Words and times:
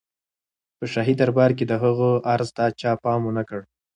په 0.77 0.85
شاهي 0.93 1.13
دربار 1.17 1.51
کې 1.57 1.65
د 1.67 1.73
هغه 1.83 2.09
عرض 2.31 2.49
ته 2.57 2.65
چا 2.81 2.91
پام 3.03 3.21
ونه 3.25 3.43
کړ. 3.49 3.61